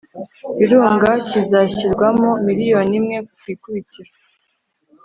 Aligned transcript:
Virunga, 0.57 1.09
kizashyirwamo 1.27 2.27
miliyoni 2.45 2.93
imwe 2.99 3.17
ku 3.39 3.43
ikubitiro. 3.53 4.11